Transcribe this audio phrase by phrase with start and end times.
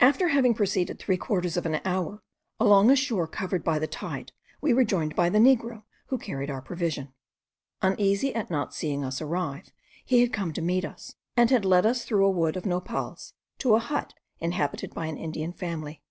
[0.00, 2.24] After having proceeded three quarters of an hour
[2.58, 6.50] along a shore covered by the tide we were joined by the negro, who carried
[6.50, 7.14] our provision.
[7.80, 9.70] Uneasy at not seeing us arrive,
[10.04, 13.32] he had come to meet us, and he led us through a wood of nopals
[13.58, 16.02] to a hut inhabited by an Indian family.